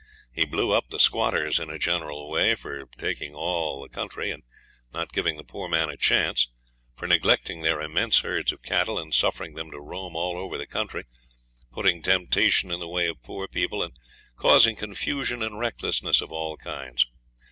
[0.33, 4.41] He blew up the squatters in a general way for taking all the country, and
[4.91, 6.49] not giving the poor man a chance
[6.95, 10.65] for neglecting their immense herds of cattle and suffering them to roam all over the
[10.65, 11.03] country,
[11.71, 13.93] putting temptation in the way of poor people, and
[14.37, 17.05] causing confusion and recklessness of all kinds.